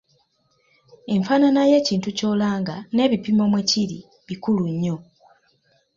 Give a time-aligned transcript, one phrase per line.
[1.13, 4.95] Enfaanana y'ekintu ky'olanga n'ebipimo mwe kiri bikulu nnyo.